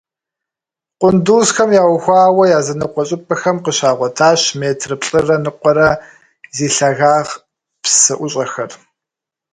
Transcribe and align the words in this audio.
Къундузхэм 0.99 1.69
яухуауэ 1.83 2.45
языныкъуэ 2.57 3.03
щӀыпӀэхэм 3.07 3.57
къыщагъуэтащ 3.63 4.41
метр 4.61 4.91
плӀырэ 5.01 5.37
ныкъуэрэ 5.43 5.89
зи 6.55 6.67
лъагагъ 6.75 7.29
псыӀущӀэхэр. 7.81 8.71